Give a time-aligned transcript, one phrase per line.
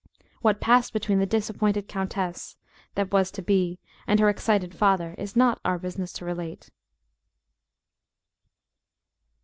[0.41, 2.57] What passed between the disappointed countess,
[2.95, 3.77] that was to be,
[4.07, 6.71] and her excited father, it is not our business to relate.